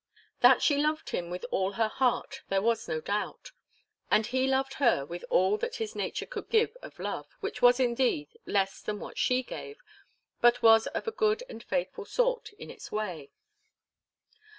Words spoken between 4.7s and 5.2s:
her